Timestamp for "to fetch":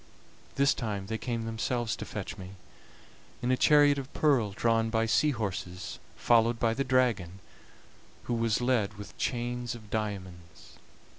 1.97-2.35